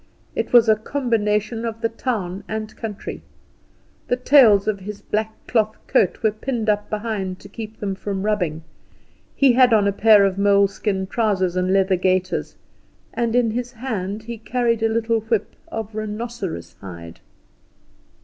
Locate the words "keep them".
7.47-7.93